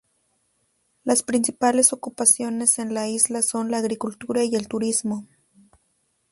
[1.03, 5.27] Las principales ocupaciones en la isla son la agricultura y el turismo.